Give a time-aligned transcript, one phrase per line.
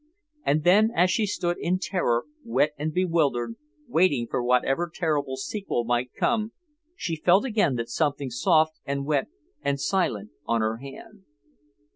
[0.43, 3.53] And then, as she stood in terror, wet and bewildered,
[3.87, 6.53] waiting for whatever terrible sequel might come,
[6.95, 9.27] she felt again that something soft and wet
[9.61, 11.25] and silent on her hand.